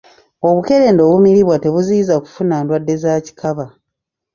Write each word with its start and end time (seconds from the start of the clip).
Obukerenda 0.47 1.01
obumiribwa 1.07 1.55
tebuziyiza 1.63 2.15
kufuna 2.23 2.55
ndwadde 2.63 2.93
za 3.03 3.13
kikaba. 3.25 3.65